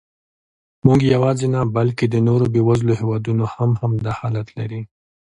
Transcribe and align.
موږ 0.85 0.99
یواځې 1.13 1.47
نه، 1.53 1.61
بلکې 1.77 2.05
د 2.09 2.15
نورو 2.27 2.45
بېوزلو 2.53 2.93
هېوادونو 3.01 3.45
هم 3.55 3.71
همدا 3.81 4.11
حالت 4.19 4.47
لري. 4.57 4.81